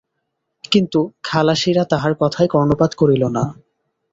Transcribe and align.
কিন্তু 0.71 0.99
খালাসিরা 1.23 1.83
তাহার 1.85 2.13
কথায় 2.19 2.47
কর্ণপাত 2.47 2.91
করিল 2.93 3.23
না। 3.27 3.43